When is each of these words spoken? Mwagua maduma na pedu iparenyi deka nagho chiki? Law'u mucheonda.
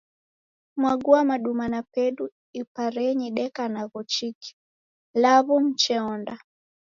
Mwagua 0.77 1.25
maduma 1.25 1.65
na 1.73 1.79
pedu 1.93 2.25
iparenyi 2.61 3.27
deka 3.37 3.63
nagho 3.73 4.01
chiki? 4.13 4.51
Law'u 5.21 5.55
mucheonda. 5.65 6.35